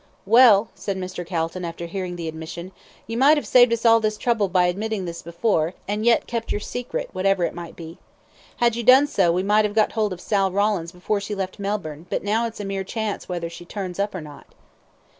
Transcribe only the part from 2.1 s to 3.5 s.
the admission, "you might have